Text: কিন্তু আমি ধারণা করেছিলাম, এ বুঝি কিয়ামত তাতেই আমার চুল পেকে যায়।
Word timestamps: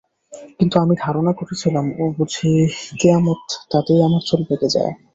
কিন্তু 0.59 0.75
আমি 0.79 0.93
ধারণা 1.03 1.31
করেছিলাম, 1.39 1.85
এ 1.95 2.05
বুঝি 2.17 2.51
কিয়ামত 2.99 3.41
তাতেই 3.71 4.01
আমার 4.07 4.21
চুল 4.27 4.41
পেকে 4.49 4.67
যায়। 4.75 4.91